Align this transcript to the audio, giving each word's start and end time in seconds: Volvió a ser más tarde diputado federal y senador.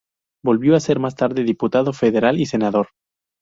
Volvió 0.43 0.75
a 0.75 0.79
ser 0.79 0.97
más 0.97 1.13
tarde 1.13 1.43
diputado 1.43 1.93
federal 1.93 2.39
y 2.39 2.47
senador. 2.47 2.87